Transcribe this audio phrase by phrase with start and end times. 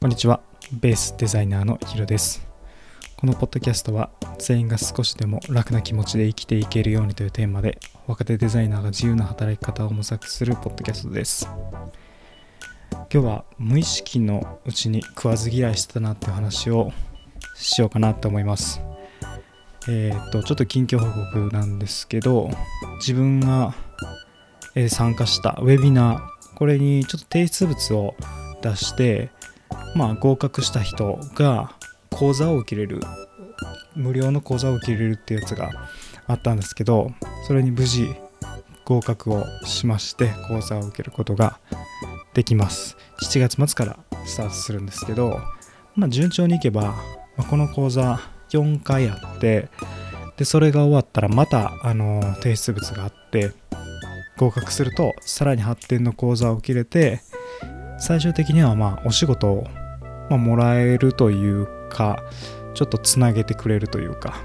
[0.00, 0.40] こんにちは。
[0.70, 2.46] ベースデザイナーのヒロです。
[3.16, 11.50] このポッドキャストは全員が少しでも楽な気持ちで生きていけるようにというテーマで若手デザイナーが自由な働き方を模索するポッドキャストです。
[12.92, 16.92] 今日は無意識のうちに食わず嫌いしてたなっていう話を
[17.56, 18.80] しようかなと思います。
[19.88, 22.50] えーっと、ちょっと近況報告なんですけど、
[23.00, 23.74] 自分が
[24.90, 28.14] 参加したウェビナー、これにちょっと提出物を
[28.62, 29.36] 出して、
[29.94, 31.74] まあ、合格した人が
[32.10, 33.00] 講座を受けれる
[33.94, 35.70] 無料の講座を受けれるってやつが
[36.26, 37.10] あったんですけど
[37.46, 38.14] それに無事
[38.84, 41.58] 合格をしまして講座を受けることが
[42.32, 42.96] できます。
[43.22, 45.40] 7月末からスタートするんですけど、
[45.94, 46.94] まあ、順調にいけば、
[47.36, 49.68] まこの講座4回あって
[50.36, 53.52] でそれが終わったらまたあの提出物があって
[54.36, 57.20] 合格するとさらに発展の講座を受け入れて
[57.98, 59.66] 最終的にはまあお仕事を、
[60.28, 62.22] まあ、もらえるというか
[62.74, 64.42] ちょっとつなげてくれるというか。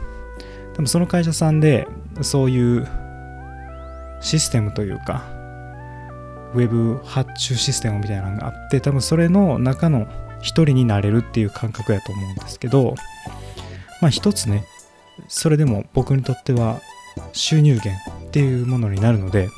[0.74, 1.88] 多分その会社さんで
[2.22, 2.88] そういう
[4.22, 5.24] システムというか
[6.54, 10.08] ウェブ発注システムみたいなのがあって多分それの中の
[10.42, 12.96] 一人になれるっていう感覚やと思うんですけど
[14.02, 14.66] まあ一つね
[15.28, 16.80] それでも僕にとっては
[17.34, 17.92] 収入源
[18.28, 19.50] っていうものになるので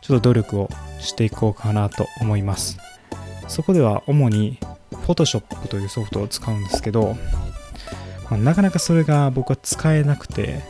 [0.00, 0.70] ちょっと努力を
[1.00, 2.78] していこうかなと思います。
[3.46, 4.58] そこでは主に
[5.08, 7.16] Photoshop というソフトを使うんですけど、
[8.30, 10.62] まあなかなかそれが僕は使えなくて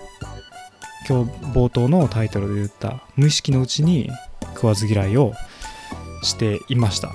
[1.09, 4.11] 今日冒頭のタイトルで言った無意識のうちに
[4.55, 5.35] 食わず嫌いを
[6.23, 7.13] していました。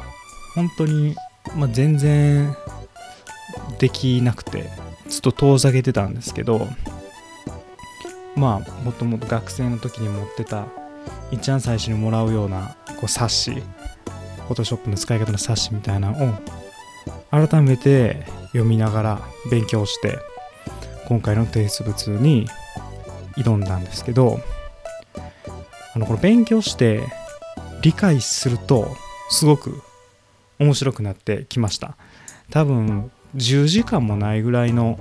[0.53, 1.16] 本当に、
[1.55, 2.55] まあ、全然
[3.79, 4.69] できなくて
[5.07, 6.67] ずっと遠ざけてたんですけど
[8.35, 10.67] まあもともと学生の時に持ってた
[11.31, 13.63] 一番最初にもらうようなこう冊子
[14.47, 16.62] Photoshop の使い方の冊子みたいなのを
[17.31, 20.19] 改めて読みながら勉強して
[21.07, 22.47] 今回の提出物に
[23.35, 24.39] 挑んだんですけど
[25.95, 27.03] あのこの勉強して
[27.81, 28.95] 理解すると
[29.29, 29.81] すごく
[30.59, 31.97] 面白くなってきました。
[32.51, 34.99] 多分10時間もないぐらいの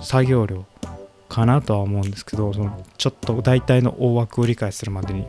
[0.00, 0.66] 作業量
[1.28, 5.26] かなとは思うんですけどそのちょっと大体の大枠を理解するまでに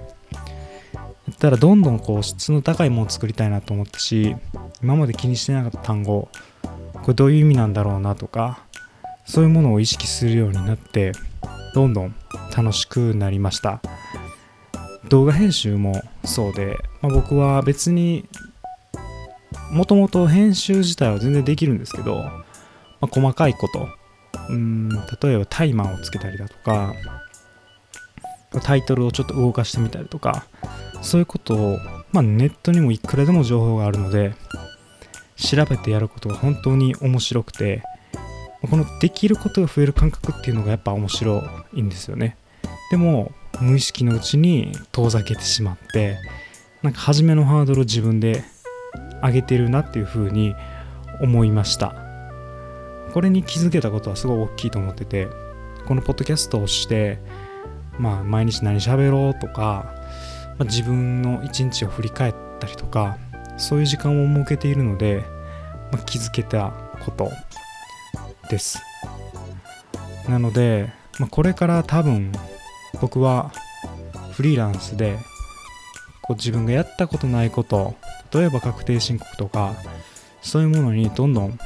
[1.40, 4.36] ったらどんどんこう質の高いものを作りたいなと思ったし
[4.84, 6.28] 今まで気にしてなかった単語
[6.94, 8.60] これどういう意味なんだろうなとか
[9.26, 11.14] そういうものを意識するようになって
[11.74, 12.16] どんどん
[12.56, 13.80] 楽しくなりました。
[15.08, 18.26] 動画編集もそうで、まあ、僕は別に
[19.72, 22.44] もともと編集自体は全然できるんですけど、ま
[23.02, 23.88] あ、細かいこと
[24.50, 26.94] うん例えばタイマーをつけたりだとか
[28.64, 30.46] タイトルをちょっと動かしてみたりとか
[31.02, 31.78] そういうことを、
[32.12, 34.34] まあ、ネットにもいくらでも情報があるので
[35.36, 37.84] 調べてやることが本当に面白くて
[38.70, 41.44] このできることが増える感覚っていうのがやっぱ面白
[41.74, 42.36] いんですよね。
[42.92, 46.18] でも無意識のうちに遠ざけてしまって
[46.82, 48.44] なんか初めのハードルを自分で
[49.24, 50.56] 上げてるなっていうふうに
[51.22, 51.96] 思いました。
[53.14, 55.28] これに気づけたことはすごい大きいと思ってて
[55.88, 57.20] このポッドキャストをして
[58.00, 59.94] まあ毎日何喋ろうとか、
[60.58, 63.18] まあ、自分の一日を振り返ったりとか
[63.58, 65.24] そういう時間を設けているので、
[65.92, 66.72] まあ、気づけた
[67.06, 67.30] こと
[68.50, 68.82] です。
[70.28, 72.32] なので、まあ、これから多分
[73.02, 73.52] 僕は
[74.32, 75.18] フリーランスで
[76.22, 77.96] こう自分がやったことないこと
[78.34, 79.76] 例えば確定申告とか
[80.42, 81.60] そういうものにどんどん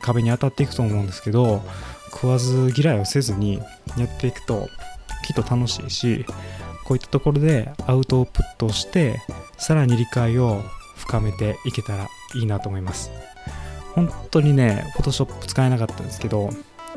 [0.00, 1.62] 壁に当たっていくと思うんですけど
[2.10, 3.58] 食わず嫌いをせずに
[3.98, 4.68] やっていくと
[5.24, 6.24] きっと楽しいし
[6.84, 9.20] こういったところでアウトプットして
[9.56, 10.62] さらに理解を
[10.96, 13.10] 深めていけたらいいなと思います。
[13.94, 16.50] 本当にね Photoshop 使えなかったんですけど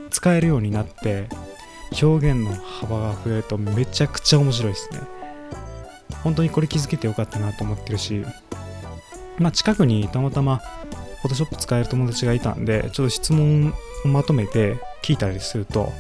[0.10, 1.30] 使えるようになって
[2.02, 5.00] 表現の幅が増えるとめちゃくちゃ面白いですね。
[6.24, 8.26] 本当にこれ気づけてよかったなと思ってるし
[9.38, 10.62] まあ近くにたまたま
[11.24, 13.74] Photoshop 使える友達がいたんでちょっと質問
[14.04, 15.94] をまとめて聞いたりすると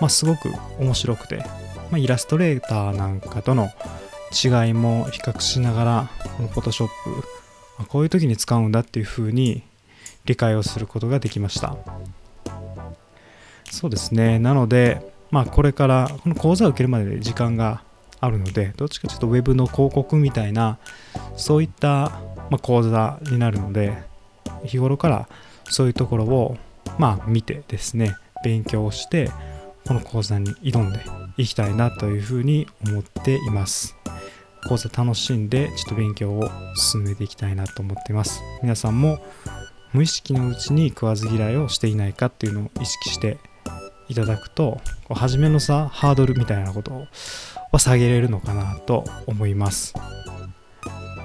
[0.00, 1.44] まあすごく面白くて、
[1.90, 3.70] まあ、イラストレーターなんかとの
[4.32, 6.88] 違いも比較しながらこの Photoshop
[7.88, 9.62] こういう時に使うんだっていう風に
[10.24, 11.76] 理解をすることができました。
[13.70, 14.38] そうですね。
[14.38, 15.00] なので
[15.30, 17.82] まあこれからこの講座を受けるまでで時間が
[18.20, 20.78] あるのでどっちかちょっと Web の広告みたいな
[21.36, 22.12] そういった、
[22.50, 23.96] ま、講座になるので
[24.64, 25.28] 日頃から
[25.64, 26.58] そういうところを
[26.98, 29.30] まあ見てですね勉強をして
[29.86, 31.00] この講座に挑んで
[31.40, 33.96] いきたいなというふうに思っています。
[34.68, 38.40] 講座楽しんでちょっと勉強を進めていきたいなと思っています。
[38.62, 39.18] 皆さんも
[39.92, 43.38] 無意識のうちに食わず嫌いをしていないかっていうのを意識して
[44.08, 47.06] いただくとこう初めのさハードルみたいなこと
[47.72, 49.94] は下げれるのかなと思います。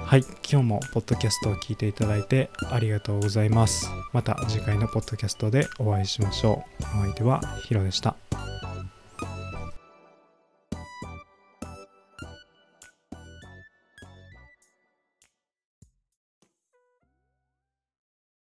[0.06, 3.90] はい今日もポッドキャストを聞いていただいてありがとうございます。
[4.12, 6.84] また次回のポッドキャストでお会いしましょう。
[6.98, 8.25] お相手はヒロでした。